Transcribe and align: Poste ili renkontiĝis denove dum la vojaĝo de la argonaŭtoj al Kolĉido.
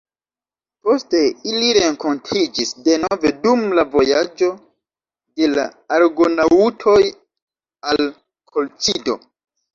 Poste 0.85 1.19
ili 1.49 1.67
renkontiĝis 1.77 2.71
denove 2.87 3.33
dum 3.43 3.61
la 3.81 3.83
vojaĝo 3.97 4.49
de 5.43 5.51
la 5.53 5.67
argonaŭtoj 5.99 6.99
al 7.93 8.05
Kolĉido. 8.57 9.21